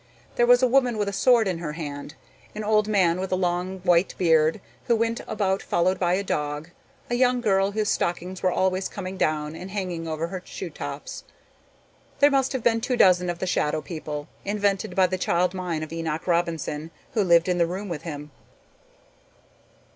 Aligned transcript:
There 0.35 0.47
was 0.47 0.63
a 0.63 0.67
woman 0.67 0.97
with 0.97 1.07
a 1.07 1.13
sword 1.13 1.47
in 1.47 1.59
her 1.59 1.73
hand, 1.73 2.15
an 2.55 2.63
old 2.63 2.87
man 2.87 3.19
with 3.19 3.31
a 3.31 3.35
long 3.35 3.81
white 3.81 4.15
beard 4.17 4.59
who 4.85 4.95
went 4.95 5.21
about 5.27 5.61
followed 5.61 5.99
by 5.99 6.15
a 6.15 6.23
dog, 6.23 6.71
a 7.11 7.13
young 7.13 7.39
girl 7.39 7.73
whose 7.73 7.89
stockings 7.89 8.41
were 8.41 8.49
always 8.51 8.89
coming 8.89 9.15
down 9.15 9.55
and 9.55 9.69
hanging 9.69 10.07
over 10.07 10.25
her 10.29 10.41
shoe 10.43 10.71
tops. 10.71 11.23
There 12.17 12.31
must 12.31 12.51
have 12.53 12.63
been 12.63 12.81
two 12.81 12.97
dozen 12.97 13.29
of 13.29 13.37
the 13.37 13.45
shadow 13.45 13.79
people, 13.79 14.27
invented 14.43 14.95
by 14.95 15.05
the 15.05 15.19
child 15.19 15.53
mind 15.53 15.83
of 15.83 15.93
Enoch 15.93 16.25
Robinson, 16.25 16.89
who 17.13 17.23
lived 17.23 17.47
in 17.47 17.59
the 17.59 17.67
room 17.67 17.87
with 17.87 18.01
him. 18.01 18.31